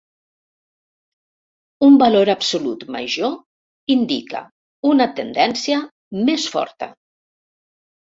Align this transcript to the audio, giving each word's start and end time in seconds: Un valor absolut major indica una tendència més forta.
Un 1.89 1.99
valor 2.05 2.31
absolut 2.35 2.87
major 2.97 3.37
indica 3.99 4.43
una 4.95 5.11
tendència 5.23 5.81
més 6.27 6.51
forta. 6.59 6.95